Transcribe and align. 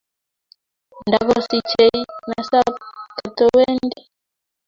Ndakosichei 1.07 1.89
napas 2.29 2.75
kotawendi. 3.15 4.01